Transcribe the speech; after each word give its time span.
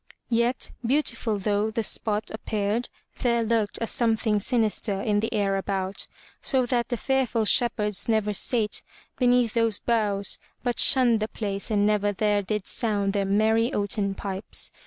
Yet, 0.31 0.71
beautiful 0.83 1.37
though 1.37 1.69
the 1.69 1.83
spot 1.83 2.31
appeared, 2.31 2.89
there 3.19 3.43
lurked 3.43 3.77
a 3.79 3.85
some 3.85 4.15
thing 4.17 4.39
sinister 4.39 4.99
in 4.99 5.19
the 5.19 5.31
air 5.31 5.57
about, 5.57 6.07
so 6.41 6.65
that 6.65 6.89
the 6.89 6.97
fearful 6.97 7.45
shepherds 7.45 8.09
never 8.09 8.33
sate 8.33 8.81
beneath 9.19 9.53
those 9.53 9.77
boughs, 9.77 10.39
but 10.63 10.79
shunned 10.79 11.19
the 11.19 11.27
place 11.27 11.69
and 11.69 11.85
never 11.85 12.11
there 12.11 12.41
did 12.41 12.65
sound 12.65 13.13
their 13.13 13.25
merry 13.25 13.71
oaten 13.71 14.15
pipes. 14.15 14.71